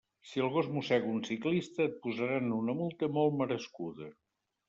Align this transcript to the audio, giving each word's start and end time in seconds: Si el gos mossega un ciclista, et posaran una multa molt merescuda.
Si 0.27 0.39
el 0.43 0.47
gos 0.53 0.69
mossega 0.77 1.11
un 1.15 1.19
ciclista, 1.27 1.83
et 1.89 1.99
posaran 2.07 2.49
una 2.61 2.77
multa 2.81 3.11
molt 3.19 3.39
merescuda. 3.43 4.09